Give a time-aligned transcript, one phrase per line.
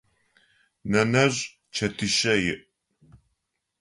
[0.91, 1.37] Нэнэжъ
[1.75, 2.57] чэтишъэ иӏ.